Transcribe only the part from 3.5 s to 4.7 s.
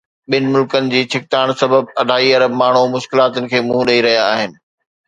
کي منهن ڏئي رهيا آهن